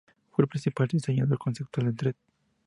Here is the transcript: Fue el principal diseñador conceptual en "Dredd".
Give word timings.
Fue 0.31 0.41
el 0.45 0.49
principal 0.49 0.87
diseñador 0.87 1.37
conceptual 1.37 1.89
en 1.89 1.95
"Dredd". 1.95 2.15